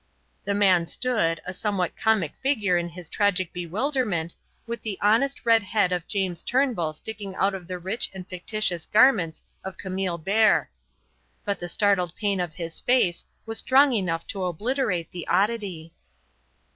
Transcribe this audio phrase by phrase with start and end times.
[0.45, 4.33] The man stood, a somewhat comic figure in his tragic bewilderment,
[4.65, 8.87] with the honest red head of James Turnbull sticking out of the rich and fictitious
[8.87, 10.69] garments of Camille Bert.
[11.45, 15.93] But the startled pain of his face was strong enough to obliterate the oddity.